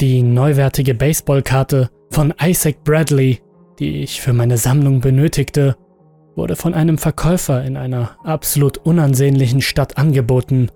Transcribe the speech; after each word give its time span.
Die 0.00 0.22
neuwertige 0.22 0.94
Baseballkarte 0.94 1.90
von 2.12 2.32
Isaac 2.40 2.84
Bradley, 2.84 3.40
die 3.80 4.02
ich 4.02 4.20
für 4.20 4.32
meine 4.32 4.56
Sammlung 4.56 5.00
benötigte, 5.00 5.76
wurde 6.36 6.54
von 6.54 6.72
einem 6.72 6.98
Verkäufer 6.98 7.64
in 7.64 7.76
einer 7.76 8.16
absolut 8.22 8.78
unansehnlichen 8.78 9.60
Stadt 9.60 9.98
angeboten. 9.98 10.70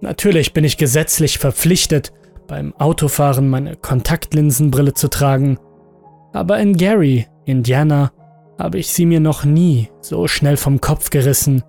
Natürlich 0.00 0.52
bin 0.52 0.64
ich 0.64 0.78
gesetzlich 0.78 1.38
verpflichtet, 1.38 2.12
beim 2.48 2.74
Autofahren 2.74 3.48
meine 3.48 3.76
Kontaktlinsenbrille 3.76 4.94
zu 4.94 5.08
tragen, 5.08 5.58
aber 6.32 6.58
in 6.58 6.76
Gary, 6.76 7.28
Indiana, 7.44 8.10
habe 8.58 8.78
ich 8.78 8.88
sie 8.88 9.06
mir 9.06 9.20
noch 9.20 9.44
nie 9.44 9.90
so 10.00 10.26
schnell 10.26 10.56
vom 10.56 10.80
Kopf 10.80 11.10
gerissen 11.10 11.62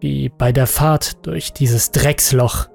wie 0.00 0.30
bei 0.30 0.50
der 0.50 0.66
Fahrt 0.66 1.26
durch 1.26 1.52
dieses 1.52 1.92
Drecksloch. 1.92 2.69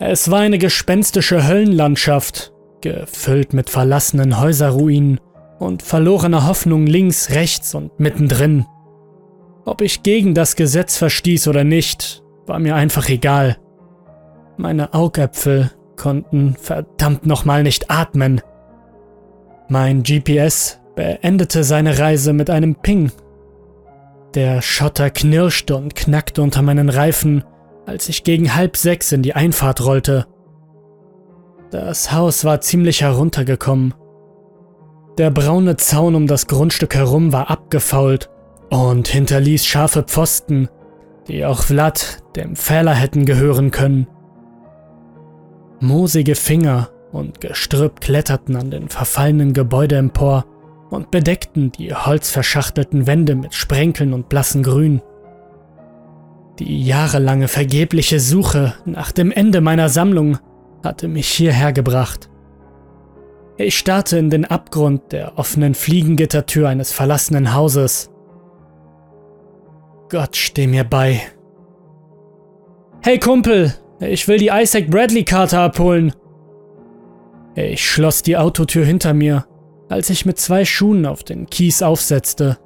Es 0.00 0.30
war 0.30 0.40
eine 0.40 0.58
gespenstische 0.58 1.48
Höllenlandschaft, 1.48 2.52
gefüllt 2.80 3.52
mit 3.52 3.68
verlassenen 3.68 4.40
Häuserruinen 4.40 5.18
und 5.58 5.82
verlorener 5.82 6.46
Hoffnung 6.46 6.86
links, 6.86 7.30
rechts 7.30 7.74
und 7.74 7.98
mittendrin. 7.98 8.64
Ob 9.64 9.80
ich 9.80 10.04
gegen 10.04 10.34
das 10.34 10.54
Gesetz 10.54 10.96
verstieß 10.96 11.48
oder 11.48 11.64
nicht, 11.64 12.22
war 12.46 12.60
mir 12.60 12.76
einfach 12.76 13.08
egal. 13.08 13.56
Meine 14.56 14.94
Augäpfel 14.94 15.72
konnten 15.96 16.54
verdammt 16.54 17.26
nochmal 17.26 17.64
nicht 17.64 17.90
atmen. 17.90 18.40
Mein 19.68 20.04
GPS 20.04 20.80
beendete 20.94 21.64
seine 21.64 21.98
Reise 21.98 22.32
mit 22.32 22.50
einem 22.50 22.76
Ping. 22.76 23.10
Der 24.34 24.62
Schotter 24.62 25.10
knirschte 25.10 25.76
und 25.76 25.96
knackte 25.96 26.40
unter 26.40 26.62
meinen 26.62 26.88
Reifen, 26.88 27.44
als 27.88 28.10
ich 28.10 28.22
gegen 28.22 28.54
halb 28.54 28.76
sechs 28.76 29.12
in 29.12 29.22
die 29.22 29.34
Einfahrt 29.34 29.82
rollte. 29.82 30.26
Das 31.70 32.12
Haus 32.12 32.44
war 32.44 32.60
ziemlich 32.60 33.00
heruntergekommen. 33.00 33.94
Der 35.16 35.30
braune 35.30 35.76
Zaun 35.78 36.14
um 36.14 36.26
das 36.26 36.46
Grundstück 36.46 36.94
herum 36.94 37.32
war 37.32 37.50
abgefault 37.50 38.28
und 38.68 39.08
hinterließ 39.08 39.64
scharfe 39.64 40.02
Pfosten, 40.02 40.68
die 41.28 41.46
auch 41.46 41.62
Vlad, 41.62 42.22
dem 42.36 42.56
Fähler, 42.56 42.92
hätten 42.92 43.24
gehören 43.24 43.70
können. 43.70 44.06
Moosige 45.80 46.34
Finger 46.34 46.90
und 47.10 47.40
Gestrüpp 47.40 48.02
kletterten 48.02 48.56
an 48.56 48.70
den 48.70 48.90
verfallenen 48.90 49.54
Gebäude 49.54 49.96
empor 49.96 50.44
und 50.90 51.10
bedeckten 51.10 51.72
die 51.72 51.94
holzverschachtelten 51.94 53.06
Wände 53.06 53.34
mit 53.34 53.54
Sprenkeln 53.54 54.12
und 54.12 54.28
blassen 54.28 54.62
Grün. 54.62 55.00
Die 56.58 56.84
jahrelange 56.84 57.46
vergebliche 57.46 58.18
Suche 58.18 58.74
nach 58.84 59.12
dem 59.12 59.30
Ende 59.30 59.60
meiner 59.60 59.88
Sammlung 59.88 60.38
hatte 60.82 61.06
mich 61.06 61.28
hierher 61.28 61.72
gebracht. 61.72 62.28
Ich 63.56 63.78
starrte 63.78 64.18
in 64.18 64.30
den 64.30 64.44
Abgrund 64.44 65.12
der 65.12 65.38
offenen 65.38 65.74
Fliegengittertür 65.74 66.68
eines 66.68 66.92
verlassenen 66.92 67.54
Hauses. 67.54 68.10
Gott 70.08 70.36
steh 70.36 70.66
mir 70.66 70.84
bei. 70.84 71.20
Hey 73.02 73.18
Kumpel, 73.18 73.74
ich 74.00 74.26
will 74.26 74.38
die 74.38 74.50
Isaac 74.52 74.88
Bradley-Karte 74.90 75.58
abholen. 75.58 76.12
Ich 77.54 77.88
schloss 77.88 78.22
die 78.22 78.36
Autotür 78.36 78.84
hinter 78.84 79.14
mir, 79.14 79.46
als 79.88 80.10
ich 80.10 80.26
mit 80.26 80.38
zwei 80.38 80.64
Schuhen 80.64 81.06
auf 81.06 81.24
den 81.24 81.46
Kies 81.46 81.82
aufsetzte. 81.82 82.58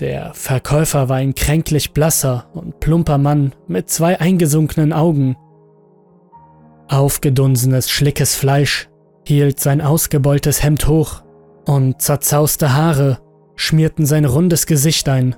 Der 0.00 0.32
Verkäufer 0.32 1.10
war 1.10 1.16
ein 1.16 1.34
kränklich 1.34 1.92
blasser 1.92 2.46
und 2.54 2.80
plumper 2.80 3.18
Mann 3.18 3.54
mit 3.68 3.90
zwei 3.90 4.18
eingesunkenen 4.18 4.94
Augen. 4.94 5.36
Aufgedunsenes, 6.88 7.90
schlickes 7.90 8.34
Fleisch 8.34 8.88
hielt 9.24 9.60
sein 9.60 9.82
ausgebeultes 9.82 10.62
Hemd 10.62 10.88
hoch 10.88 11.22
und 11.66 12.00
zerzauste 12.00 12.74
Haare 12.74 13.18
schmierten 13.56 14.06
sein 14.06 14.24
rundes 14.24 14.64
Gesicht 14.64 15.06
ein. 15.06 15.36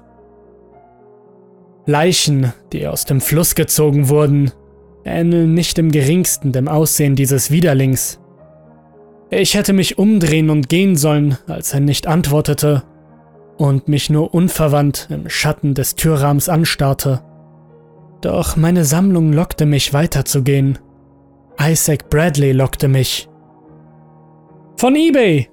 Leichen, 1.84 2.52
die 2.72 2.86
aus 2.86 3.04
dem 3.04 3.20
Fluss 3.20 3.56
gezogen 3.56 4.08
wurden, 4.08 4.52
ähneln 5.04 5.54
nicht 5.54 5.76
im 5.80 5.90
geringsten 5.90 6.52
dem 6.52 6.68
Aussehen 6.68 7.16
dieses 7.16 7.50
Widerlings. 7.50 8.20
Ich 9.28 9.54
hätte 9.54 9.72
mich 9.72 9.98
umdrehen 9.98 10.50
und 10.50 10.68
gehen 10.68 10.94
sollen, 10.94 11.36
als 11.48 11.74
er 11.74 11.80
nicht 11.80 12.06
antwortete 12.06 12.84
und 13.58 13.88
mich 13.88 14.10
nur 14.10 14.34
unverwandt 14.34 15.08
im 15.10 15.28
Schatten 15.28 15.74
des 15.74 15.94
Türrahmens 15.94 16.48
anstarrte. 16.48 17.22
Doch 18.20 18.56
meine 18.56 18.84
Sammlung 18.84 19.32
lockte 19.32 19.66
mich 19.66 19.92
weiterzugehen. 19.92 20.78
Isaac 21.60 22.08
Bradley 22.08 22.52
lockte 22.52 22.88
mich. 22.88 23.28
Von 24.76 24.96
eBay! 24.96 25.48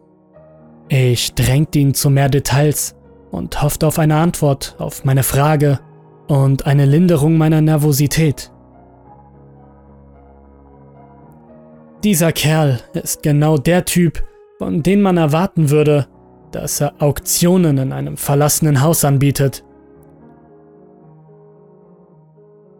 Ich 0.88 1.34
drängte 1.36 1.80
ihn 1.80 1.94
zu 1.94 2.10
mehr 2.10 2.30
Details 2.30 2.96
und 3.32 3.62
hoffte 3.62 3.86
auf 3.86 4.00
eine 4.00 4.16
Antwort 4.16 4.76
auf 4.80 5.06
meine 5.06 5.24
Frage 5.24 5.80
und 6.28 6.66
eine 6.66 6.86
Linderung 6.86 7.38
meiner 7.38 7.62
Nervosität. 7.62 8.52
Dieser 12.04 12.31
Kerl 12.31 12.80
ist 12.94 13.24
genau 13.24 13.58
der 13.58 13.86
Typ, 13.86 14.24
von 14.58 14.84
dem 14.84 15.02
man 15.02 15.18
erwarten 15.18 15.70
würde, 15.70 16.08
dass 16.52 16.82
er 16.82 16.94
Auktionen 17.00 17.78
in 17.78 17.92
einem 17.92 18.18
verlassenen 18.18 18.82
Haus 18.82 19.06
anbietet. 19.06 19.64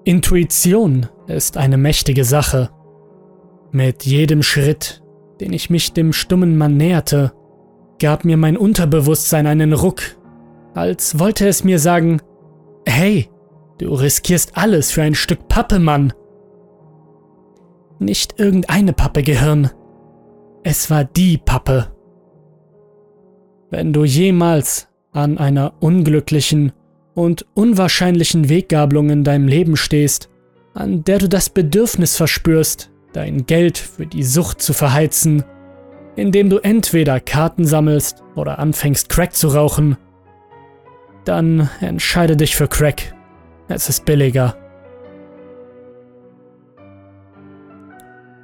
Intuition 0.03 1.07
ist 1.28 1.57
eine 1.57 1.78
mächtige 1.78 2.24
Sache. 2.24 2.69
Mit 3.72 4.06
jedem 4.06 4.41
Schritt, 4.41 5.03
den 5.40 5.53
ich 5.53 5.69
mich 5.69 5.94
dem 5.94 6.13
stummen 6.13 6.57
Mann 6.57 6.78
näherte, 6.78 7.31
gab 8.00 8.25
mir 8.25 8.38
mein 8.38 8.57
Unterbewusstsein 8.57 9.46
einen 9.46 9.74
Ruck, 9.74 10.01
als 10.74 11.19
wollte 11.19 11.47
es 11.47 11.63
mir 11.63 11.78
sagen, 11.78 12.22
hey, 12.88 13.30
du 13.78 13.94
riskierst 13.94 14.57
alles 14.57 14.91
für 14.91 15.03
ein 15.03 15.16
Stück 15.16 15.47
Pappe, 15.47 15.80
Mann. 15.80 16.13
Nicht 18.00 18.40
irgendeine 18.40 18.94
Pappe 18.94 19.22
Gehirn, 19.22 19.69
es 20.63 20.90
war 20.90 21.03
die 21.03 21.38
Pappe. 21.38 21.91
Wenn 23.69 23.94
du 23.94 24.03
jemals 24.03 24.88
an 25.12 25.38
einer 25.38 25.74
unglücklichen 25.80 26.72
und 27.13 27.46
unwahrscheinlichen 27.53 28.50
Weggabelung 28.50 29.12
in 29.12 29.24
deinem 29.24 29.47
Leben 29.47 29.78
stehst, 29.78 30.30
an 30.74 31.03
der 31.03 31.19
du 31.19 31.30
das 31.30 31.50
Bedürfnis 31.50 32.16
verspürst, 32.16 32.90
dein 33.13 33.46
Geld 33.46 33.78
für 33.78 34.07
die 34.07 34.24
Sucht 34.24 34.62
zu 34.62 34.74
verheizen, 34.74 35.44
indem 36.16 36.50
du 36.50 36.57
entweder 36.57 37.19
Karten 37.19 37.66
sammelst 37.66 38.24
oder 38.35 38.59
anfängst 38.59 39.09
Crack 39.09 39.35
zu 39.35 39.50
rauchen, 39.50 39.97
dann 41.25 41.69
entscheide 41.80 42.36
dich 42.36 42.56
für 42.56 42.68
Crack. 42.68 43.13
Es 43.68 43.88
ist 43.88 44.06
billiger. 44.06 44.56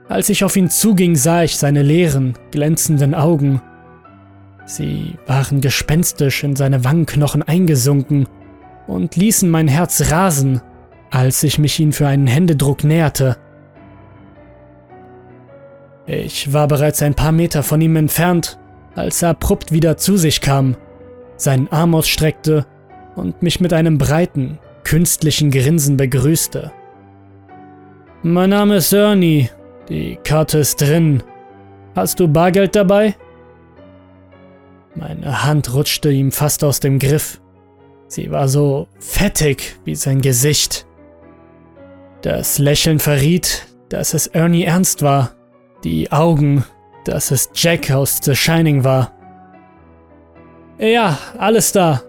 Als 0.08 0.30
ich 0.30 0.44
auf 0.44 0.56
ihn 0.56 0.70
zuging, 0.70 1.16
sah 1.16 1.44
ich 1.44 1.58
seine 1.58 1.82
leeren, 1.82 2.38
glänzenden 2.52 3.16
Augen 3.16 3.62
Sie 4.66 5.18
waren 5.28 5.62
gespenstisch 5.62 6.44
in 6.44 6.56
seine 6.56 6.84
Wangenknochen 6.84 7.44
eingesunken 7.44 8.28
und 8.88 9.16
ließen 9.16 9.50
mein 9.50 9.68
Herz 9.68 10.12
rasen, 10.12 10.62
als 11.12 11.44
ich 11.44 11.60
mich 11.60 11.80
ihm 11.80 11.94
für 11.94 12.08
einen 12.08 12.28
Händedruck 12.28 12.84
näherte. 12.84 13.38
Ich 16.08 16.54
war 16.54 16.68
bereits 16.68 17.02
ein 17.02 17.16
paar 17.16 17.32
Meter 17.32 17.64
von 17.64 17.82
ihm 17.82 17.96
entfernt, 17.96 18.60
als 18.96 19.22
er 19.22 19.30
abrupt 19.30 19.72
wieder 19.72 19.98
zu 19.98 20.18
sich 20.18 20.42
kam, 20.42 20.76
seinen 21.36 21.68
Arm 21.72 21.96
ausstreckte 21.96 22.66
und 23.16 23.42
mich 23.44 23.60
mit 23.60 23.74
einem 23.74 23.98
breiten, 23.98 24.60
künstlichen 24.84 25.52
Grinsen 25.52 25.98
begrüßte. 25.98 26.72
Mein 28.24 28.52
Name 28.52 28.78
ist 28.78 28.94
Ernie, 28.94 29.50
die 29.90 30.18
Karte 30.24 30.60
ist 30.60 30.82
drin. 30.82 31.22
Hast 31.96 32.20
du 32.20 32.28
Bargeld 32.28 32.76
dabei? 32.76 33.16
Meine 34.96 35.44
Hand 35.44 35.74
rutschte 35.74 36.10
ihm 36.10 36.32
fast 36.32 36.64
aus 36.64 36.80
dem 36.80 37.00
Griff. 37.00 37.42
Sie 38.08 38.32
war 38.32 38.48
so 38.48 38.88
fettig 39.00 39.78
wie 39.84 39.96
sein 39.96 40.22
Gesicht. 40.22 40.86
Das 42.22 42.60
Lächeln 42.60 43.00
verriet, 43.00 43.68
dass 43.90 44.14
es 44.14 44.28
Ernie 44.28 44.64
ernst 44.64 45.02
war. 45.02 45.32
Die 45.84 46.12
Augen, 46.12 46.64
dass 47.04 47.32
es 47.32 47.50
Jack 47.54 47.92
aus 47.92 48.20
The 48.24 48.36
Shining 48.36 48.84
war. 48.84 49.12
Ja, 50.80 51.18
alles 51.38 51.72
da. 51.72 52.02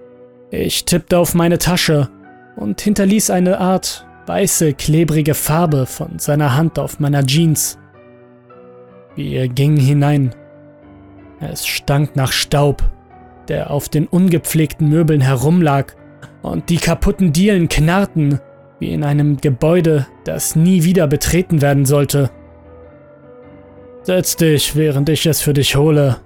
Ich 0.50 0.84
tippte 0.84 1.18
auf 1.18 1.34
meine 1.34 1.58
Tasche 1.58 2.08
und 2.56 2.80
hinterließ 2.80 3.30
eine 3.30 3.58
Art 3.58 4.06
weiße, 4.26 4.74
klebrige 4.74 5.34
Farbe 5.34 5.86
von 5.86 6.18
seiner 6.18 6.56
Hand 6.56 6.78
auf 6.78 6.98
meiner 7.00 7.24
Jeans. 7.24 7.78
Wir 9.14 9.48
gingen 9.48 9.76
hinein. 9.76 10.34
Es 11.40 11.66
stank 11.66 12.16
nach 12.16 12.32
Staub, 12.32 12.82
der 13.48 13.70
auf 13.70 13.88
den 13.88 14.06
ungepflegten 14.06 14.88
Möbeln 14.88 15.20
herumlag 15.20 15.94
und 16.42 16.70
die 16.70 16.78
kaputten 16.78 17.32
Dielen 17.32 17.68
knarrten, 17.68 18.40
wie 18.78 18.92
in 18.92 19.04
einem 19.04 19.36
Gebäude, 19.38 20.06
das 20.24 20.56
nie 20.56 20.84
wieder 20.84 21.06
betreten 21.06 21.62
werden 21.62 21.84
sollte. 21.84 22.30
Setz 24.02 24.36
dich, 24.36 24.76
während 24.76 25.08
ich 25.08 25.26
es 25.26 25.40
für 25.40 25.52
dich 25.52 25.76
hole. 25.76 26.16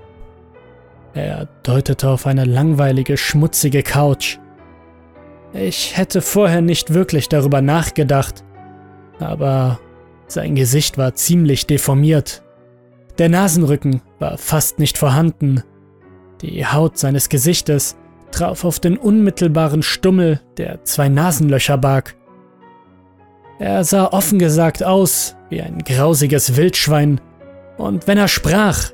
Er 1.14 1.48
deutete 1.62 2.08
auf 2.08 2.26
eine 2.26 2.44
langweilige, 2.44 3.16
schmutzige 3.16 3.82
Couch. 3.82 4.38
Ich 5.52 5.96
hätte 5.96 6.20
vorher 6.20 6.60
nicht 6.60 6.94
wirklich 6.94 7.28
darüber 7.28 7.60
nachgedacht, 7.60 8.44
aber 9.18 9.80
sein 10.28 10.54
Gesicht 10.54 10.98
war 10.98 11.14
ziemlich 11.14 11.66
deformiert. 11.66 12.42
Der 13.20 13.28
Nasenrücken 13.28 14.00
war 14.18 14.38
fast 14.38 14.78
nicht 14.78 14.96
vorhanden. 14.96 15.62
Die 16.40 16.64
Haut 16.64 16.96
seines 16.96 17.28
Gesichtes 17.28 17.98
traf 18.30 18.64
auf 18.64 18.80
den 18.80 18.96
unmittelbaren 18.96 19.82
Stummel, 19.82 20.40
der 20.56 20.84
zwei 20.84 21.10
Nasenlöcher 21.10 21.76
barg. 21.76 22.16
Er 23.58 23.84
sah 23.84 24.06
offen 24.06 24.38
gesagt 24.38 24.82
aus 24.82 25.36
wie 25.50 25.60
ein 25.60 25.80
grausiges 25.80 26.56
Wildschwein, 26.56 27.20
und 27.76 28.06
wenn 28.06 28.16
er 28.16 28.26
sprach, 28.28 28.90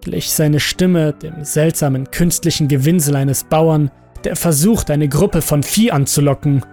glich 0.00 0.30
seine 0.30 0.60
Stimme 0.60 1.12
dem 1.14 1.42
seltsamen 1.42 2.12
künstlichen 2.12 2.68
Gewinsel 2.68 3.16
eines 3.16 3.42
Bauern, 3.42 3.90
der 4.22 4.36
versucht, 4.36 4.92
eine 4.92 5.08
Gruppe 5.08 5.42
von 5.42 5.64
Vieh 5.64 5.90
anzulocken. 5.90 6.64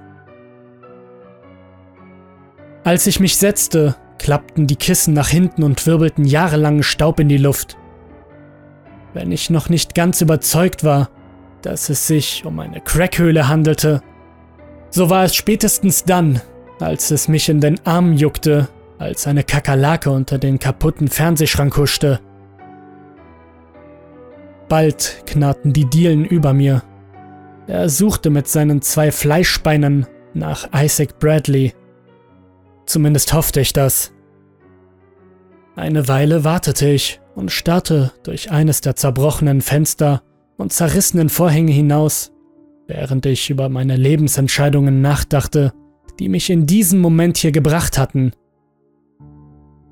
Als 2.84 3.07
ich 3.07 3.19
mich 3.19 3.36
setzte, 3.38 3.96
klappten 4.24 4.68
die 4.68 4.78
Kissen 4.78 5.14
nach 5.14 5.28
hinten 5.28 5.64
und 5.64 5.86
wirbelten 5.86 6.24
jahrelangen 6.24 6.81
Staub 6.81 7.20
in 7.20 7.28
die 7.28 7.38
Luft. 7.38 7.78
Wenn 9.14 9.34
ich 9.34 9.50
noch 9.50 9.68
nicht 9.68 9.94
ganz 9.94 10.22
überzeugt 10.22 10.86
war, 10.86 11.10
dass 11.62 11.90
es 11.90 12.08
sich 12.08 12.46
um 12.46 12.58
eine 12.60 12.80
Crackhöhle 12.80 13.50
handelte, 13.50 14.02
so 14.90 15.10
war 15.10 15.25
es 15.25 15.36
spätestens 15.36 16.06
dann, 16.06 16.42
als 16.80 17.12
es 17.12 17.28
mich 17.28 17.50
in 17.50 17.60
den 17.60 17.86
Arm 17.86 18.14
juckte 18.14 18.70
als 18.98 19.28
eine 19.28 19.44
Kakerlake 19.44 20.10
unter 20.10 20.38
den 20.38 20.58
kaputten 20.58 21.10
Fernsehschrank 21.10 21.75
huschte. 21.75 22.22
Bald 24.70 25.24
knarrten 25.25 25.74
die 25.74 25.90
Dielen 25.90 26.24
über 26.24 26.54
mir. 26.54 26.81
Er 27.68 27.90
suchte 27.90 28.30
mit 28.30 28.48
seinen 28.48 28.81
zwei 28.81 29.12
Fleischbeinen 29.12 30.08
nach 30.34 30.70
Isaac 30.74 31.20
Bradley. 31.20 31.74
Zumindest 32.85 33.33
hoffte 33.33 33.62
ich 33.62 33.74
das. 33.74 34.13
Eine 35.75 36.07
Weile 36.07 36.44
wartete 36.44 36.89
ich 36.89 37.19
und 37.35 37.51
starrte 37.51 38.12
durch 38.24 38.51
eines 38.51 38.81
der 38.81 38.95
zerbrochenen 38.95 39.62
Fenster 39.62 40.21
und 40.57 40.71
zerrissenen 40.71 41.30
Vorhänge 41.30 41.71
hinaus, 41.71 42.31
während 42.88 43.25
ich 43.25 43.50
über 43.50 43.69
meine 43.69 43.95
Lebensentscheidungen 43.95 45.01
nachdachte, 45.01 45.74
die 46.19 46.30
mich 46.30 46.50
in 46.50 46.68
diesem 46.68 47.01
Moment 47.01 47.38
hier 47.38 47.51
gebracht 47.51 47.97
hatten. 47.97 48.33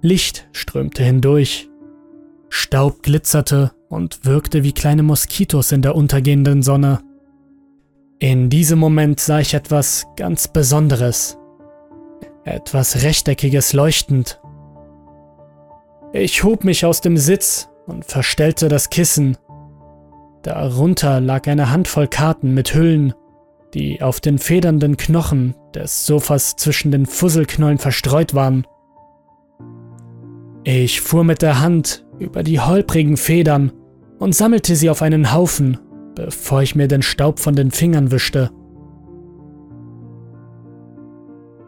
Licht 0.01 0.47
strömte 0.51 1.03
hindurch. 1.03 1.69
Staub 2.49 3.01
glitzerte 3.01 3.71
und 3.89 4.25
wirkte 4.25 4.63
wie 4.63 4.73
kleine 4.73 5.03
Moskitos 5.03 5.71
in 5.71 5.81
der 5.81 5.95
untergehenden 5.95 6.61
Sonne. 6.61 6.99
In 8.19 8.49
diesem 8.49 8.77
Moment 8.77 9.19
sah 9.19 9.39
ich 9.39 9.53
etwas 9.53 10.05
ganz 10.15 10.47
Besonderes. 10.47 11.37
Etwas 12.43 13.03
Rechteckiges 13.03 13.73
leuchtend. 13.73 14.41
Ich 16.11 16.43
hob 16.43 16.63
mich 16.63 16.85
aus 16.85 16.99
dem 17.01 17.17
Sitz 17.17 17.69
und 17.85 18.05
verstellte 18.05 18.67
das 18.67 18.89
Kissen. 18.89 19.38
Darunter 20.41 21.21
lag 21.21 21.47
eine 21.47 21.69
Handvoll 21.69 22.07
Karten 22.07 22.53
mit 22.53 22.73
Hüllen, 22.73 23.13
die 23.75 24.01
auf 24.01 24.19
den 24.19 24.39
federnden 24.39 24.97
Knochen 24.97 25.55
des 25.75 26.05
Sofas 26.05 26.55
zwischen 26.55 26.91
den 26.91 27.05
Fusselknollen 27.05 27.77
verstreut 27.77 28.33
waren. 28.33 28.65
Ich 30.63 31.01
fuhr 31.01 31.23
mit 31.23 31.41
der 31.41 31.61
Hand 31.61 32.05
über 32.19 32.44
die 32.44 32.59
holprigen 32.59 33.17
Federn 33.17 33.71
und 34.19 34.35
sammelte 34.35 34.75
sie 34.75 34.89
auf 34.89 35.01
einen 35.01 35.31
Haufen, 35.33 35.77
bevor 36.15 36.61
ich 36.61 36.75
mir 36.75 36.87
den 36.87 37.01
Staub 37.03 37.39
von 37.39 37.55
den 37.55 37.71
Fingern 37.71 38.11
wischte. 38.11 38.51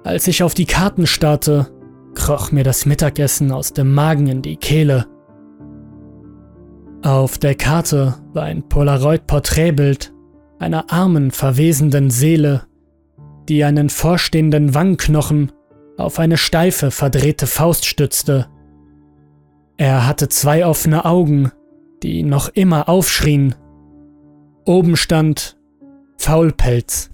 Als 0.03 0.27
ich 0.27 0.43
auf 0.43 0.53
die 0.53 0.65
Karten 0.65 1.07
starrte, 1.07 1.67
kroch 2.13 2.51
mir 2.51 2.63
das 2.63 2.85
Mittagessen 2.85 3.51
aus 3.51 3.73
dem 3.73 3.93
Magen 3.93 4.27
in 4.27 4.41
die 4.41 4.57
Kehle. 4.57 5.07
Auf 7.01 7.37
der 7.37 7.55
Karte 7.55 8.15
war 8.33 8.43
ein 8.43 8.67
Polaroid-Porträtbild 8.67 10.13
einer 10.59 10.91
armen, 10.91 11.31
verwesenden 11.31 12.09
Seele, 12.09 12.63
die 13.49 13.63
einen 13.63 13.89
vorstehenden 13.89 14.73
Wangenknochen 14.73 15.51
auf 15.97 16.19
eine 16.19 16.37
steife, 16.37 16.91
verdrehte 16.91 17.47
Faust 17.47 17.85
stützte. 17.85 18.47
Er 19.77 20.07
hatte 20.07 20.29
zwei 20.29 20.65
offene 20.65 21.05
Augen, 21.05 21.51
die 22.01 22.23
noch 22.23 22.49
immer 22.49 22.87
aufschrien. 22.89 23.55
Oben 24.65 24.95
stand 24.95 25.57
Faulpelz. 26.17 27.12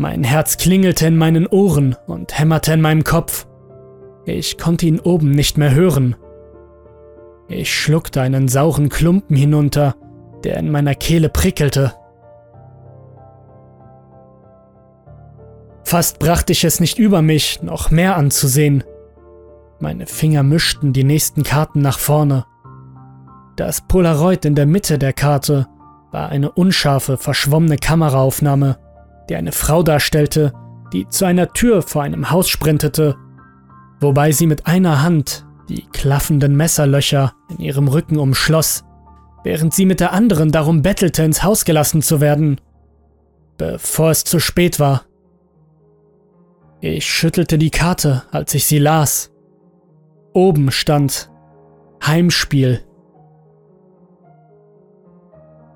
Mein 0.00 0.24
Herz 0.24 0.56
klingelte 0.56 1.06
in 1.06 1.18
meinen 1.18 1.46
Ohren 1.46 1.94
und 2.06 2.38
hämmerte 2.38 2.72
in 2.72 2.80
meinem 2.80 3.04
Kopf. 3.04 3.46
Ich 4.24 4.56
konnte 4.56 4.86
ihn 4.86 4.98
oben 4.98 5.30
nicht 5.30 5.58
mehr 5.58 5.74
hören. 5.74 6.16
Ich 7.48 7.70
schluckte 7.70 8.22
einen 8.22 8.48
sauren 8.48 8.88
Klumpen 8.88 9.36
hinunter, 9.36 9.94
der 10.42 10.56
in 10.56 10.70
meiner 10.70 10.94
Kehle 10.94 11.28
prickelte. 11.28 11.92
Fast 15.84 16.18
brachte 16.18 16.54
ich 16.54 16.64
es 16.64 16.80
nicht 16.80 16.98
über 16.98 17.20
mich, 17.20 17.62
noch 17.62 17.90
mehr 17.90 18.16
anzusehen. 18.16 18.84
Meine 19.80 20.06
Finger 20.06 20.42
mischten 20.42 20.94
die 20.94 21.04
nächsten 21.04 21.42
Karten 21.42 21.82
nach 21.82 21.98
vorne. 21.98 22.46
Das 23.56 23.82
Polaroid 23.82 24.46
in 24.46 24.54
der 24.54 24.64
Mitte 24.64 24.98
der 24.98 25.12
Karte 25.12 25.68
war 26.10 26.30
eine 26.30 26.50
unscharfe, 26.50 27.18
verschwommene 27.18 27.76
Kameraaufnahme, 27.76 28.78
die 29.30 29.36
eine 29.36 29.52
Frau 29.52 29.82
darstellte, 29.82 30.52
die 30.92 31.08
zu 31.08 31.24
einer 31.24 31.52
Tür 31.52 31.82
vor 31.82 32.02
einem 32.02 32.30
Haus 32.30 32.48
sprintete, 32.48 33.16
wobei 34.00 34.32
sie 34.32 34.46
mit 34.46 34.66
einer 34.66 35.02
Hand 35.02 35.46
die 35.68 35.86
klaffenden 35.92 36.56
Messerlöcher 36.56 37.32
in 37.48 37.60
ihrem 37.60 37.86
Rücken 37.86 38.18
umschloss, 38.18 38.84
während 39.44 39.72
sie 39.72 39.86
mit 39.86 40.00
der 40.00 40.12
anderen 40.12 40.50
darum 40.50 40.82
bettelte, 40.82 41.22
ins 41.22 41.44
Haus 41.44 41.64
gelassen 41.64 42.02
zu 42.02 42.20
werden, 42.20 42.60
bevor 43.56 44.10
es 44.10 44.24
zu 44.24 44.40
spät 44.40 44.80
war. 44.80 45.04
Ich 46.80 47.06
schüttelte 47.06 47.56
die 47.56 47.70
Karte, 47.70 48.24
als 48.32 48.52
ich 48.54 48.66
sie 48.66 48.78
las. 48.78 49.30
Oben 50.32 50.72
stand 50.72 51.30
Heimspiel. 52.04 52.82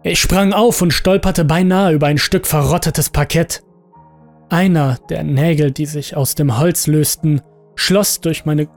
Ich 0.05 0.21
sprang 0.21 0.53
auf 0.53 0.83
und 0.83 0.93
stolperte 0.93 1.45
beinahe 1.45 1.93
über 1.93 2.07
ein 2.07 2.19
Stück 2.19 2.47
verrottetes 2.47 3.11
Parkett. 3.11 3.65
Einer 4.51 4.99
der 5.09 5.25
Nägel, 5.25 5.73
die 5.73 5.87
sich 5.87 6.17
aus 6.17 6.35
dem 6.35 6.59
Holz 6.59 6.87
lösten, 6.87 7.41
schloss 7.75 8.21
durch 8.21 8.45
meine, 8.45 8.69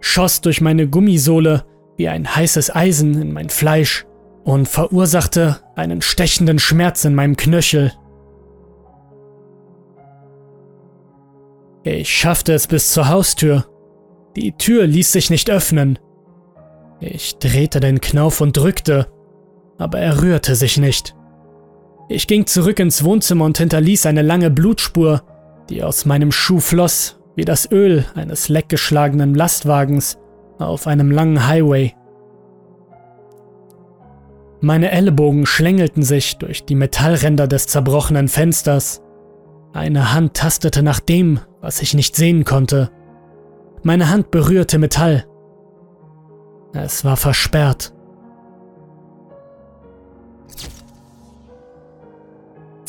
schoss 0.00 0.40
durch 0.40 0.60
meine 0.60 0.88
Gummisohle 0.88 1.64
wie 1.96 2.08
ein 2.08 2.34
heißes 2.34 2.74
Eisen 2.74 3.20
in 3.22 3.32
mein 3.32 3.48
Fleisch 3.48 4.04
und 4.44 4.68
verursachte 4.68 5.60
einen 5.76 6.02
stechenden 6.02 6.58
Schmerz 6.58 7.04
in 7.04 7.14
meinem 7.14 7.36
Knöchel. 7.36 7.92
Ich 11.84 12.10
schaffte 12.10 12.52
es 12.52 12.66
bis 12.66 12.92
zur 12.92 13.08
Haustür 13.08 13.64
die 14.36 14.52
Tür 14.52 14.86
ließ 14.86 15.12
sich 15.12 15.28
nicht 15.30 15.50
öffnen. 15.50 15.98
Ich 17.00 17.36
drehte 17.38 17.80
den 17.80 18.00
Knauf 18.00 18.40
und 18.40 18.56
drückte, 18.56 19.11
aber 19.82 19.98
er 19.98 20.22
rührte 20.22 20.54
sich 20.54 20.78
nicht. 20.78 21.14
Ich 22.08 22.26
ging 22.26 22.46
zurück 22.46 22.78
ins 22.78 23.04
Wohnzimmer 23.04 23.44
und 23.44 23.58
hinterließ 23.58 24.06
eine 24.06 24.22
lange 24.22 24.50
Blutspur, 24.50 25.22
die 25.68 25.82
aus 25.82 26.04
meinem 26.04 26.32
Schuh 26.32 26.60
floss, 26.60 27.18
wie 27.36 27.44
das 27.44 27.70
Öl 27.70 28.04
eines 28.14 28.48
leckgeschlagenen 28.48 29.34
Lastwagens 29.34 30.18
auf 30.58 30.86
einem 30.86 31.10
langen 31.10 31.46
Highway. 31.46 31.94
Meine 34.60 34.92
Ellenbogen 34.92 35.46
schlängelten 35.46 36.04
sich 36.04 36.38
durch 36.38 36.64
die 36.64 36.76
Metallränder 36.76 37.48
des 37.48 37.66
zerbrochenen 37.66 38.28
Fensters. 38.28 39.02
Eine 39.72 40.12
Hand 40.14 40.34
tastete 40.34 40.84
nach 40.84 41.00
dem, 41.00 41.40
was 41.60 41.82
ich 41.82 41.94
nicht 41.94 42.14
sehen 42.14 42.44
konnte. 42.44 42.90
Meine 43.82 44.10
Hand 44.10 44.30
berührte 44.30 44.78
Metall. 44.78 45.24
Es 46.72 47.04
war 47.04 47.16
versperrt. 47.16 47.92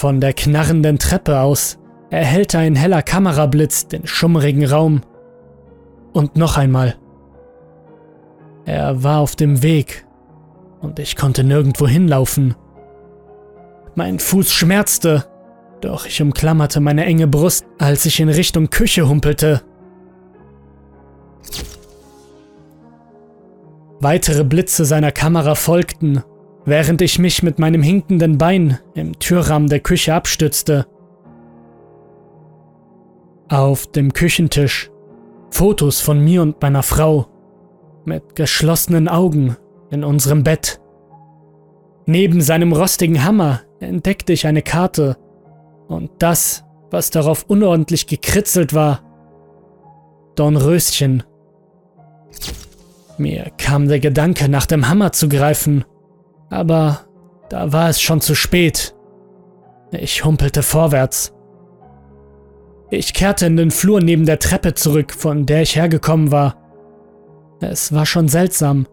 Von 0.04 0.20
der 0.20 0.34
knarrenden 0.34 1.00
Treppe 1.00 1.40
aus 1.40 1.80
erhellte 2.10 2.58
ein 2.58 2.76
heller 2.76 3.02
Kamerablitz 3.02 3.88
den 3.88 4.06
schummrigen 4.06 4.66
Raum. 4.66 5.00
Und 6.12 6.36
noch 6.36 6.58
einmal. 6.58 6.98
Er 8.66 9.02
war 9.02 9.22
auf 9.22 9.38
dem 9.38 9.64
Weg 9.64 10.06
und 10.82 11.00
ich 11.00 11.16
konnte 11.16 11.46
nirgendwo 11.46 11.88
hinlaufen. 11.88 12.54
Mein 13.96 14.20
Fuß 14.20 14.52
schmerzte, 14.52 15.24
Doch 15.80 16.06
ich 16.06 16.22
umklammerte 16.22 16.82
meine 16.82 17.06
enge 17.06 17.28
Brust, 17.28 17.66
als 17.80 18.06
ich 18.06 18.20
in 18.20 18.28
Richtung 18.28 18.70
Küche 18.70 19.08
humpelte. 19.08 19.62
Weitere 24.02 24.44
Blitze 24.44 24.84
seiner 24.84 25.14
Kamera 25.14 25.56
folgten, 25.56 26.24
während 26.66 27.02
ich 27.02 27.20
mich 27.20 27.44
mit 27.44 27.60
meinem 27.60 27.82
hinkenden 27.82 28.38
Bein 28.38 28.80
im 28.94 29.18
Türrahmen 29.20 29.70
der 29.70 29.80
Küche 29.80 30.14
abstützte. 30.14 30.86
Auf 33.50 33.88
dem 33.92 34.14
Küchentisch 34.14 34.90
Fotos 35.52 36.02
von 36.02 36.20
mir 36.20 36.42
und 36.42 36.60
meiner 36.62 36.82
Frau 36.82 37.28
mit 38.06 38.36
geschlossenen 38.36 39.08
Augen 39.08 39.56
in 39.92 40.04
unserem 40.04 40.44
Bett. 40.44 40.82
Neben 42.08 42.42
seinem 42.42 42.74
rostigen 42.74 43.24
Hammer 43.24 43.62
entdeckte 43.80 44.34
ich 44.34 44.48
eine 44.48 44.64
Karte 44.64 45.16
und 45.88 46.10
das, 46.20 46.64
was 46.90 47.12
darauf 47.12 47.46
unordentlich 47.48 48.08
gekritzelt 48.08 48.74
war. 48.74 49.02
Dornröschen. 50.36 51.24
Mir 53.20 53.52
kam 53.58 53.88
der 53.88 54.00
Gedanke, 54.00 54.50
nach 54.50 54.66
dem 54.66 54.90
Hammer 54.90 55.12
zu 55.12 55.30
greifen, 55.30 55.86
aber 56.54 57.00
da 57.50 57.74
war 57.74 57.90
es 57.90 58.00
schon 58.00 58.22
zu 58.22 58.36
spät. 58.36 58.96
Ich 59.92 60.24
humpelte 60.24 60.62
vorwärts. 60.62 61.34
Ich 62.92 63.14
kehrte 63.14 63.48
in 63.48 63.58
den 63.58 63.72
Flur 63.72 64.02
neben 64.02 64.26
der 64.26 64.38
Treppe 64.38 64.76
zurück, 64.76 65.14
von 65.14 65.48
der 65.48 65.64
ich 65.64 65.76
hergekommen 65.76 66.32
war. 66.32 66.56
Es 67.60 67.92
war 67.92 68.06
schon 68.06 68.28
seltsam, 68.28 68.86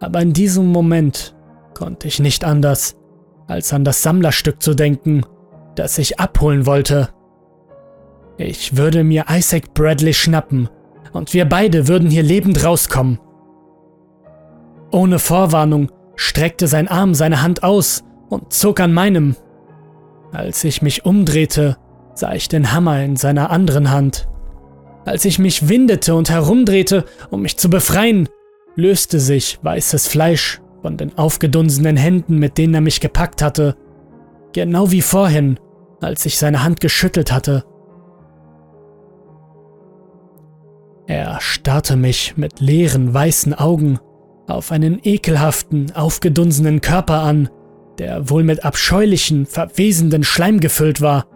aber 0.00 0.22
in 0.22 0.32
diesem 0.32 0.66
Moment 0.72 1.36
konnte 1.74 2.08
ich 2.08 2.18
nicht 2.18 2.44
anders, 2.44 2.96
als 3.46 3.72
an 3.74 3.84
das 3.84 4.02
Sammlerstück 4.02 4.62
zu 4.62 4.74
denken, 4.74 5.26
das 5.74 5.98
ich 5.98 6.18
abholen 6.18 6.64
wollte. 6.64 7.10
Ich 8.38 8.76
würde 8.76 9.04
mir 9.04 9.26
Isaac 9.28 9.74
Bradley 9.74 10.14
schnappen 10.14 10.70
und 11.12 11.34
wir 11.34 11.44
beide 11.44 11.88
würden 11.88 12.08
hier 12.08 12.22
lebend 12.22 12.64
rauskommen. 12.64 13.20
Ohne 14.90 15.18
Vorwarnung 15.18 15.90
streckte 16.16 16.66
sein 16.66 16.88
Arm 16.88 17.14
seine 17.14 17.42
Hand 17.42 17.62
aus 17.62 18.04
und 18.28 18.52
zog 18.52 18.80
an 18.80 18.92
meinem. 18.92 19.36
Als 20.32 20.64
ich 20.64 20.82
mich 20.82 21.04
umdrehte, 21.04 21.76
sah 22.14 22.34
ich 22.34 22.48
den 22.48 22.72
Hammer 22.72 23.02
in 23.02 23.16
seiner 23.16 23.50
anderen 23.50 23.90
Hand. 23.90 24.28
Als 25.04 25.24
ich 25.24 25.38
mich 25.38 25.68
windete 25.68 26.14
und 26.14 26.30
herumdrehte, 26.30 27.04
um 27.30 27.42
mich 27.42 27.58
zu 27.58 27.68
befreien, 27.68 28.28
löste 28.76 29.20
sich 29.20 29.58
weißes 29.62 30.06
Fleisch 30.06 30.60
von 30.80 30.96
den 30.96 31.16
aufgedunsenen 31.18 31.96
Händen, 31.96 32.38
mit 32.38 32.58
denen 32.58 32.74
er 32.74 32.80
mich 32.80 33.00
gepackt 33.00 33.42
hatte. 33.42 33.76
Genau 34.52 34.90
wie 34.90 35.02
vorhin, 35.02 35.58
als 36.00 36.26
ich 36.26 36.38
seine 36.38 36.62
Hand 36.62 36.80
geschüttelt 36.80 37.32
hatte. 37.32 37.64
Er 41.06 41.40
starrte 41.40 41.96
mich 41.96 42.36
mit 42.36 42.60
leeren 42.60 43.12
weißen 43.12 43.54
Augen 43.54 43.98
auf 44.46 44.72
einen 44.72 45.00
ekelhaften, 45.02 45.92
aufgedunsenen 45.94 46.80
Körper 46.80 47.22
an, 47.22 47.48
der 47.98 48.28
wohl 48.30 48.44
mit 48.44 48.64
abscheulichen, 48.64 49.46
verwesenden 49.46 50.24
Schleim 50.24 50.60
gefüllt 50.60 51.00
war. 51.00 51.26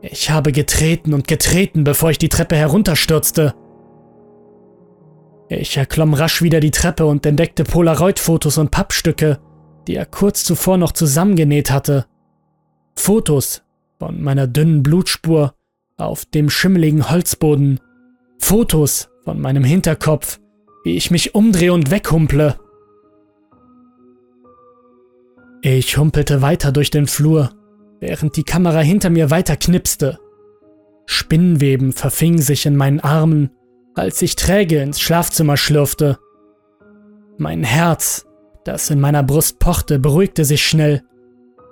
Ich 0.00 0.30
habe 0.30 0.50
getreten 0.52 1.14
und 1.14 1.28
getreten, 1.28 1.84
bevor 1.84 2.10
ich 2.10 2.18
die 2.18 2.28
Treppe 2.28 2.56
herunterstürzte. 2.56 3.54
Ich 5.48 5.76
erklomm 5.76 6.14
rasch 6.14 6.42
wieder 6.42 6.60
die 6.60 6.70
Treppe 6.70 7.06
und 7.06 7.24
entdeckte 7.26 7.62
Polaroid-Fotos 7.64 8.58
und 8.58 8.70
Pappstücke, 8.70 9.38
die 9.86 9.96
er 9.96 10.06
kurz 10.06 10.44
zuvor 10.44 10.78
noch 10.78 10.92
zusammengenäht 10.92 11.70
hatte. 11.70 12.06
Fotos 12.96 13.62
von 13.98 14.20
meiner 14.22 14.46
dünnen 14.46 14.82
Blutspur 14.82 15.54
auf 15.96 16.24
dem 16.24 16.50
schimmeligen 16.50 17.10
Holzboden. 17.10 17.80
Fotos 18.38 19.08
von 19.24 19.40
meinem 19.40 19.62
Hinterkopf, 19.62 20.40
wie 20.84 20.96
ich 20.96 21.10
mich 21.10 21.34
umdrehe 21.34 21.72
und 21.72 21.90
weghumple. 21.90 22.58
Ich 25.62 25.96
humpelte 25.96 26.42
weiter 26.42 26.72
durch 26.72 26.90
den 26.90 27.06
Flur 27.06 27.50
während 28.02 28.36
die 28.36 28.42
Kamera 28.42 28.80
hinter 28.80 29.08
mir 29.10 29.30
weiter 29.30 29.56
knipste. 29.56 30.18
Spinnweben 31.06 31.92
verfingen 31.92 32.42
sich 32.42 32.66
in 32.66 32.76
meinen 32.76 32.98
Armen, 32.98 33.50
als 33.94 34.20
ich 34.22 34.34
träge 34.34 34.82
ins 34.82 35.00
Schlafzimmer 35.00 35.56
schlürfte. 35.56 36.18
Mein 37.38 37.62
Herz, 37.62 38.26
das 38.64 38.90
in 38.90 39.00
meiner 39.00 39.22
Brust 39.22 39.60
pochte, 39.60 40.00
beruhigte 40.00 40.44
sich 40.44 40.66
schnell, 40.66 41.04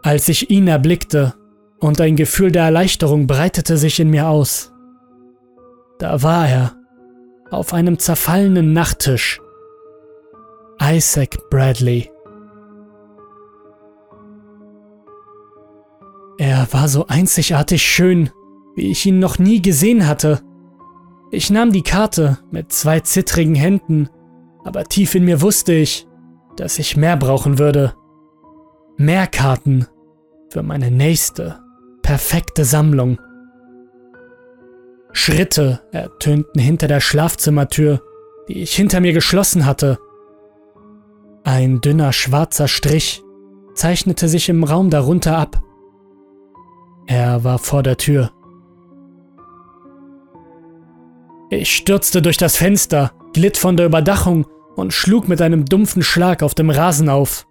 als 0.03 0.29
ich 0.29 0.51
ihn 0.51 0.69
erblickte, 0.69 1.35
und 1.81 2.01
ein 2.01 2.15
Gefühl 2.15 2.53
der 2.53 2.65
Erleichterung 2.65 3.27
breitete 3.27 3.77
sich 3.77 3.99
in 3.99 4.11
mir 4.11 4.29
aus. 4.29 4.73
Da 5.99 6.23
war 6.23 6.49
er, 6.49 6.77
auf 7.51 7.75
einem 7.75 7.99
zerfallenen 7.99 8.73
Nachttisch. 8.73 9.41
Isaac 10.83 11.51
Bradley. 11.51 12.11
Er 16.39 16.67
war 16.73 16.89
so 16.89 17.07
einzigartig 17.07 17.83
schön, 17.83 18.31
wie 18.75 18.91
ich 18.91 19.05
ihn 19.05 19.19
noch 19.19 19.39
nie 19.39 19.61
gesehen 19.61 20.07
hatte. 20.07 20.41
Ich 21.31 21.51
nahm 21.51 21.71
die 21.71 21.83
Karte 21.83 22.39
mit 22.51 22.73
zwei 22.73 23.01
zittrigen 23.01 23.55
Händen, 23.55 24.09
aber 24.65 24.85
tief 24.85 25.15
in 25.15 25.27
mir 25.27 25.43
wusste 25.43 25.75
ich, 25.75 26.09
dass 26.57 26.79
ich 26.79 26.97
mehr 26.97 27.17
brauchen 27.17 27.59
würde. 27.59 27.95
Mehr 28.97 29.27
Karten 29.27 29.87
für 30.51 30.63
meine 30.63 30.91
nächste, 30.91 31.59
perfekte 32.03 32.65
Sammlung. 32.65 33.19
Schritte 35.13 35.81
ertönten 35.93 36.61
hinter 36.61 36.89
der 36.89 37.01
Schlafzimmertür, 37.01 38.03
die 38.49 38.63
ich 38.63 38.75
hinter 38.75 39.01
mir 39.01 39.13
geschlossen 39.13 39.67
hatte. 39.67 39.99
Ein 41.45 41.81
dünner 41.81 42.13
schwarzer 42.13 42.69
Strich 42.69 43.23
zeichnete 43.75 44.29
sich 44.29 44.49
im 44.49 44.65
Raum 44.65 44.91
darunter 44.91 45.37
ab. 45.37 45.63
Er 47.07 47.45
war 47.45 47.59
vor 47.59 47.83
der 47.83 47.97
Tür. 47.97 48.31
Ich 51.51 51.75
stürzte 51.75 52.23
durch 52.23 52.37
das 52.37 52.57
Fenster, 52.57 53.13
glitt 53.33 53.57
von 53.57 53.77
der 53.77 53.87
Überdachung 53.87 54.47
und 54.77 54.93
schlug 54.93 55.29
mit 55.29 55.43
einem 55.43 55.65
dumpfen 55.65 56.03
Schlag 56.03 56.43
auf 56.43 56.55
dem 56.55 56.71
Rasen 56.71 57.09
auf. 57.09 57.47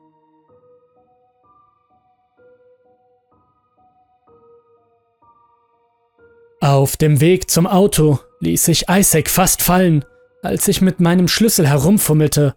Auf 6.61 6.97
dem 6.97 7.21
Weg 7.21 7.49
zum 7.49 7.67
Auto 7.67 8.19
ließ 8.41 8.65
sich 8.65 8.89
Isaac 8.89 9.29
fast 9.29 9.61
fallen, 9.61 10.03
als 10.41 10.67
ich 10.67 10.81
mit 10.81 10.99
meinem 10.99 11.29
Schlüssel 11.29 11.67
herumfummelte. 11.67 12.53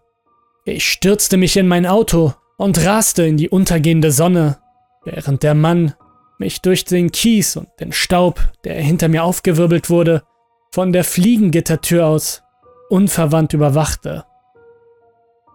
Ich 0.64 0.90
stürzte 0.90 1.37
mich 1.37 1.56
in 1.56 1.68
mein 1.68 1.87
Auto 1.87 2.35
und 2.56 2.85
raste 2.85 3.23
in 3.23 3.37
die 3.37 3.49
untergehende 3.49 4.11
Sonne, 4.11 4.59
während 5.04 5.44
der 5.44 5.54
Mann 5.54 5.94
mich 6.38 6.62
durch 6.62 6.85
den 6.85 7.12
Kies 7.12 7.56
und 7.56 7.68
den 7.78 7.92
Staub, 7.92 8.40
der 8.64 8.75
hinter 8.75 9.09
mir 9.09 9.23
aufgewirbelt 9.23 9.88
wurde, 9.88 10.25
von 10.73 10.92
der 10.92 11.04
Fliegengittertür 11.04 12.06
aus 12.06 12.42
unverwandt 12.88 13.52
überwachte. 13.52 14.25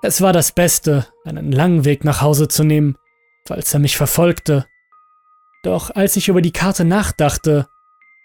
Es 0.01 0.21
war 0.21 0.31
das 0.31 0.53
Beste, 0.53 1.05
einen 1.25 1.51
langen 1.51 1.83
Weg 1.83 2.05
nach 2.05 2.21
Hause 2.21 2.47
zu 2.47 2.63
nehmen, 2.63 2.95
falls 3.45 3.73
er 3.73 3.81
mich 3.81 3.97
verfolgte. 3.97 4.65
Doch 5.63 5.93
als 5.93 6.15
ich 6.15 6.29
über 6.29 6.41
die 6.41 6.53
Karte 6.53 6.85
nachdachte, 6.85 7.67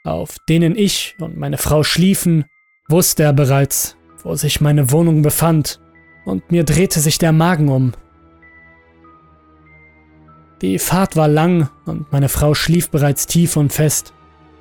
auf 0.05 0.37
denen 0.49 0.77
ich 0.77 1.17
und 1.21 1.37
meine 1.37 1.59
Frau 1.59 1.83
schliefen, 1.83 2.45
wusste 2.89 3.23
er 3.23 3.33
bereits, 3.33 3.97
wo 4.23 4.35
sich 4.35 4.61
meine 4.61 4.91
Wohnung 4.91 5.23
befand, 5.23 5.81
und 6.25 6.51
mir 6.51 6.65
drehte 6.65 7.01
sich 7.01 7.19
der 7.19 7.33
Magen 7.33 7.69
um. 7.69 7.93
Die 10.61 10.79
Fahrt 10.79 11.17
war 11.17 11.27
lang 11.27 11.69
und 11.87 12.13
meine 12.13 12.29
Frau 12.29 12.55
schlief 12.55 12.91
bereits 12.91 13.27
tief 13.27 13.57
und 13.57 13.73
fest, 13.73 14.13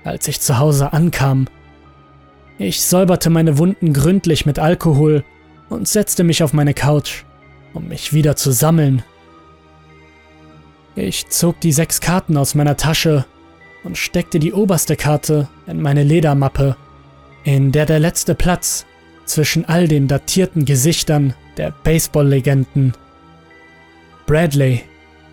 als 0.03 0.27
ich 0.27 0.41
zu 0.41 0.57
Hause 0.57 0.93
ankam. 0.93 1.47
Ich 2.57 2.81
säuberte 2.81 3.29
meine 3.29 3.59
Wunden 3.59 3.93
gründlich 3.93 4.45
mit 4.45 4.57
Alkohol 4.57 5.23
und 5.69 5.87
setzte 5.87 6.23
mich 6.23 6.41
auf 6.41 6.53
meine 6.53 6.73
Couch, 6.73 7.23
um 7.73 7.87
mich 7.87 8.13
wieder 8.13 8.35
zu 8.35 8.51
sammeln. 8.51 9.03
Ich 10.95 11.27
zog 11.29 11.59
die 11.61 11.71
sechs 11.71 12.01
Karten 12.01 12.35
aus 12.35 12.55
meiner 12.55 12.77
Tasche 12.77 13.25
und 13.83 13.97
steckte 13.97 14.39
die 14.39 14.53
oberste 14.53 14.95
Karte 14.95 15.47
in 15.67 15.81
meine 15.81 16.03
Ledermappe, 16.03 16.75
in 17.43 17.71
der 17.71 17.85
der 17.85 17.99
letzte 17.99 18.35
Platz 18.35 18.85
zwischen 19.25 19.65
all 19.65 19.87
den 19.87 20.07
datierten 20.07 20.65
Gesichtern 20.65 21.33
der 21.57 21.71
Baseball-Legenden. 21.83 22.93
Bradley 24.25 24.83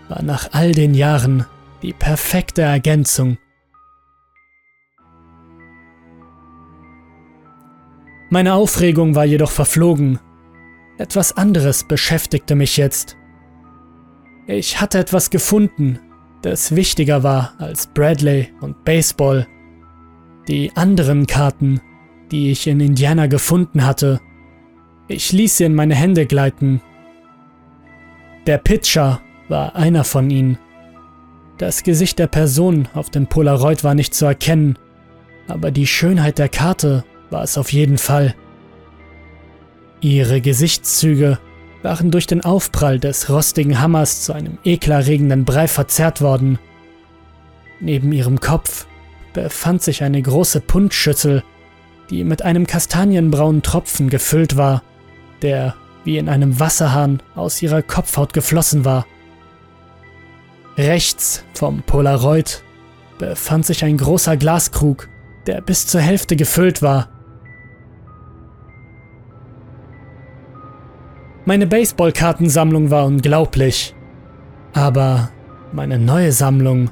war 0.08 0.22
nach 0.22 0.50
all 0.52 0.72
den 0.72 0.94
Jahren 0.94 1.44
die 1.82 1.92
perfekte 1.92 2.62
Ergänzung. 2.62 3.38
Meine 8.30 8.54
Aufregung 8.54 9.14
war 9.14 9.24
jedoch 9.24 9.50
verflogen. 9.50 10.18
Etwas 10.98 11.36
anderes 11.36 11.84
beschäftigte 11.84 12.54
mich 12.54 12.76
jetzt. 12.76 13.16
Ich 14.46 14.80
hatte 14.80 14.98
etwas 14.98 15.30
gefunden, 15.30 15.98
das 16.42 16.74
wichtiger 16.74 17.22
war 17.22 17.54
als 17.58 17.86
Bradley 17.86 18.48
und 18.60 18.84
Baseball. 18.84 19.46
Die 20.46 20.72
anderen 20.76 21.26
Karten, 21.26 21.80
die 22.30 22.50
ich 22.50 22.66
in 22.66 22.80
Indiana 22.80 23.26
gefunden 23.26 23.84
hatte, 23.84 24.20
ich 25.08 25.32
ließ 25.32 25.56
sie 25.56 25.64
in 25.64 25.74
meine 25.74 25.94
Hände 25.94 26.26
gleiten. 26.26 26.80
Der 28.46 28.58
Pitcher 28.58 29.20
war 29.48 29.74
einer 29.74 30.04
von 30.04 30.30
ihnen. 30.30 30.58
Das 31.56 31.82
Gesicht 31.82 32.18
der 32.18 32.28
Person 32.28 32.88
auf 32.94 33.10
dem 33.10 33.26
Polaroid 33.26 33.82
war 33.82 33.94
nicht 33.94 34.14
zu 34.14 34.26
erkennen, 34.26 34.78
aber 35.48 35.70
die 35.70 35.86
Schönheit 35.86 36.38
der 36.38 36.48
Karte 36.48 37.04
war 37.30 37.42
es 37.42 37.58
auf 37.58 37.72
jeden 37.72 37.98
Fall. 37.98 38.34
Ihre 40.00 40.40
Gesichtszüge 40.40 41.38
waren 41.82 42.10
durch 42.10 42.26
den 42.26 42.44
Aufprall 42.44 42.98
des 42.98 43.30
rostigen 43.30 43.80
Hammers 43.80 44.22
zu 44.22 44.32
einem 44.32 44.58
ekelerregenden 44.64 45.44
Brei 45.44 45.68
verzerrt 45.68 46.20
worden. 46.20 46.58
Neben 47.80 48.12
ihrem 48.12 48.40
Kopf 48.40 48.86
befand 49.32 49.82
sich 49.82 50.02
eine 50.02 50.20
große 50.20 50.60
Punschschüssel, 50.60 51.44
die 52.10 52.24
mit 52.24 52.42
einem 52.42 52.66
kastanienbraunen 52.66 53.62
Tropfen 53.62 54.10
gefüllt 54.10 54.56
war, 54.56 54.82
der 55.42 55.74
wie 56.04 56.18
in 56.18 56.28
einem 56.28 56.58
Wasserhahn 56.58 57.22
aus 57.34 57.62
ihrer 57.62 57.82
Kopfhaut 57.82 58.32
geflossen 58.32 58.84
war. 58.84 59.06
Rechts 60.76 61.44
vom 61.54 61.82
Polaroid 61.82 62.62
befand 63.18 63.66
sich 63.66 63.84
ein 63.84 63.98
großer 63.98 64.36
Glaskrug, 64.36 65.08
der 65.46 65.60
bis 65.60 65.86
zur 65.86 66.00
Hälfte 66.00 66.36
gefüllt 66.36 66.82
war. 66.82 67.08
Meine 71.48 71.66
Baseballkartensammlung 71.66 72.90
war 72.90 73.06
unglaublich, 73.06 73.94
aber 74.74 75.30
meine 75.72 75.98
neue 75.98 76.30
Sammlung 76.30 76.90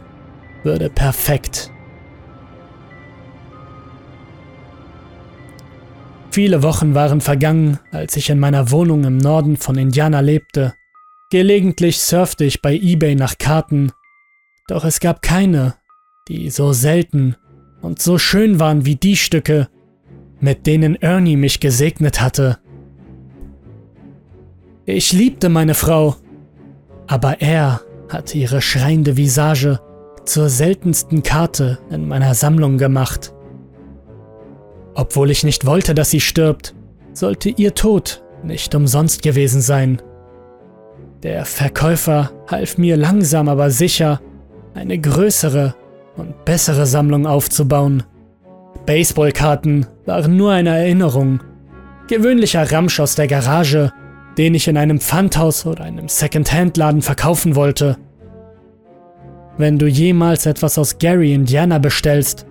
würde 0.62 0.88
perfekt. 0.88 1.70
Viele 6.30 6.62
Wochen 6.62 6.94
waren 6.94 7.20
vergangen, 7.20 7.80
als 7.90 8.16
ich 8.16 8.30
in 8.30 8.38
meiner 8.38 8.70
Wohnung 8.70 9.04
im 9.04 9.18
Norden 9.18 9.58
von 9.58 9.76
Indiana 9.76 10.20
lebte. 10.20 10.72
Gelegentlich 11.30 11.98
surfte 11.98 12.46
ich 12.46 12.62
bei 12.62 12.72
eBay 12.72 13.14
nach 13.14 13.36
Karten, 13.36 13.92
doch 14.68 14.86
es 14.86 15.00
gab 15.00 15.20
keine, 15.20 15.74
die 16.28 16.48
so 16.48 16.72
selten 16.72 17.36
und 17.82 18.00
so 18.00 18.16
schön 18.16 18.58
waren 18.58 18.86
wie 18.86 18.96
die 18.96 19.18
Stücke, 19.18 19.68
mit 20.40 20.66
denen 20.66 20.96
Ernie 20.96 21.36
mich 21.36 21.60
gesegnet 21.60 22.22
hatte. 22.22 22.58
Ich 24.88 25.12
liebte 25.12 25.48
meine 25.48 25.74
Frau, 25.74 26.14
aber 27.08 27.40
er 27.40 27.80
hatte 28.08 28.38
ihre 28.38 28.62
schreiende 28.62 29.16
Visage 29.16 29.80
zur 30.24 30.48
seltensten 30.48 31.24
Karte 31.24 31.80
in 31.90 32.06
meiner 32.06 32.34
Sammlung 32.34 32.78
gemacht. 32.78 33.34
Obwohl 34.94 35.32
ich 35.32 35.42
nicht 35.42 35.66
wollte, 35.66 35.92
dass 35.92 36.10
sie 36.10 36.20
stirbt, 36.20 36.76
sollte 37.12 37.48
ihr 37.48 37.74
Tod 37.74 38.22
nicht 38.44 38.76
umsonst 38.76 39.22
gewesen 39.22 39.60
sein. 39.60 40.00
Der 41.24 41.44
Verkäufer 41.44 42.30
half 42.48 42.78
mir 42.78 42.96
langsam 42.96 43.48
aber 43.48 43.70
sicher, 43.70 44.20
eine 44.74 45.00
größere 45.00 45.74
und 46.16 46.44
bessere 46.44 46.86
Sammlung 46.86 47.26
aufzubauen. 47.26 48.04
Baseballkarten 48.86 49.86
waren 50.04 50.36
nur 50.36 50.52
eine 50.52 50.78
Erinnerung. 50.78 51.40
Gewöhnlicher 52.06 52.70
Ramsch 52.70 53.00
aus 53.00 53.16
der 53.16 53.26
Garage, 53.26 53.92
den 54.38 54.54
ich 54.54 54.68
in 54.68 54.76
einem 54.76 55.00
Pfandhaus 55.00 55.66
oder 55.66 55.84
einem 55.84 56.08
Second-Hand-Laden 56.08 57.02
verkaufen 57.02 57.56
wollte. 57.56 57.96
Wenn 59.56 59.78
du 59.78 59.86
jemals 59.86 60.44
etwas 60.44 60.76
aus 60.78 60.98
Gary, 60.98 61.32
Indiana 61.32 61.78
bestellst, 61.78 62.46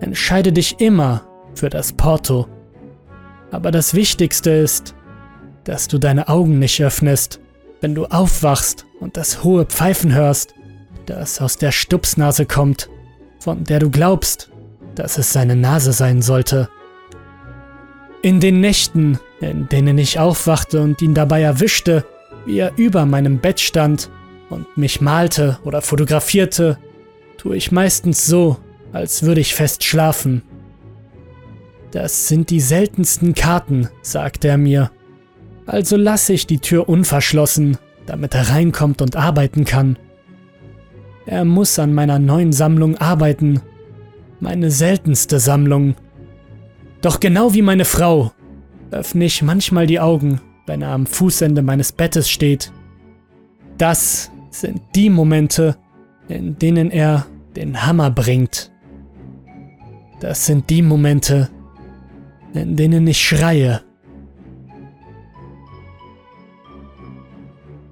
entscheide 0.00 0.52
dich 0.52 0.80
immer 0.80 1.22
für 1.54 1.70
das 1.70 1.92
Porto. 1.92 2.46
Aber 3.50 3.70
das 3.70 3.94
Wichtigste 3.94 4.50
ist, 4.50 4.94
dass 5.64 5.88
du 5.88 5.98
deine 5.98 6.28
Augen 6.28 6.58
nicht 6.58 6.82
öffnest, 6.82 7.40
wenn 7.80 7.94
du 7.94 8.06
aufwachst 8.06 8.86
und 9.00 9.16
das 9.16 9.42
hohe 9.42 9.64
Pfeifen 9.64 10.14
hörst, 10.14 10.54
das 11.06 11.40
aus 11.40 11.56
der 11.56 11.72
Stupsnase 11.72 12.44
kommt, 12.46 12.90
von 13.38 13.64
der 13.64 13.78
du 13.78 13.90
glaubst, 13.90 14.50
dass 14.94 15.18
es 15.18 15.32
seine 15.32 15.56
Nase 15.56 15.92
sein 15.92 16.20
sollte. 16.20 16.68
In 18.22 18.40
den 18.40 18.60
Nächten, 18.60 19.18
in 19.40 19.68
denen 19.68 19.98
ich 19.98 20.18
aufwachte 20.18 20.80
und 20.82 21.00
ihn 21.02 21.14
dabei 21.14 21.42
erwischte, 21.42 22.04
wie 22.46 22.58
er 22.58 22.72
über 22.76 23.06
meinem 23.06 23.38
Bett 23.38 23.60
stand 23.60 24.10
und 24.48 24.76
mich 24.76 25.00
malte 25.00 25.58
oder 25.64 25.82
fotografierte, 25.82 26.78
tue 27.38 27.56
ich 27.56 27.72
meistens 27.72 28.26
so, 28.26 28.58
als 28.92 29.22
würde 29.22 29.40
ich 29.40 29.54
fest 29.54 29.84
schlafen 29.84 30.42
das 31.90 32.28
sind 32.28 32.50
die 32.50 32.60
seltensten 32.60 33.34
Karten, 33.34 33.88
sagte 34.02 34.48
er 34.48 34.58
mir. 34.58 34.90
Also 35.66 35.96
lasse 35.96 36.32
ich 36.32 36.46
die 36.46 36.58
Tür 36.58 36.88
unverschlossen, 36.88 37.78
damit 38.06 38.34
er 38.34 38.50
reinkommt 38.50 39.02
und 39.02 39.16
arbeiten 39.16 39.64
kann. 39.64 39.98
Er 41.26 41.44
muss 41.44 41.78
an 41.78 41.92
meiner 41.92 42.18
neuen 42.18 42.52
Sammlung 42.52 42.96
arbeiten. 42.96 43.60
Meine 44.40 44.70
seltenste 44.70 45.38
Sammlung. 45.38 45.96
Doch 47.02 47.20
genau 47.20 47.54
wie 47.54 47.62
meine 47.62 47.84
Frau 47.84 48.32
öffne 48.90 49.24
ich 49.24 49.42
manchmal 49.42 49.86
die 49.86 50.00
Augen, 50.00 50.40
wenn 50.66 50.82
er 50.82 50.90
am 50.90 51.06
Fußende 51.06 51.62
meines 51.62 51.92
Bettes 51.92 52.30
steht. 52.30 52.72
Das 53.78 54.30
sind 54.50 54.80
die 54.94 55.10
Momente, 55.10 55.76
in 56.28 56.58
denen 56.58 56.90
er 56.90 57.26
den 57.56 57.86
Hammer 57.86 58.10
bringt. 58.10 58.70
Das 60.20 60.46
sind 60.46 60.68
die 60.70 60.82
Momente, 60.82 61.48
in 62.52 62.76
denen 62.76 63.06
ich 63.06 63.20
schreie 63.20 63.82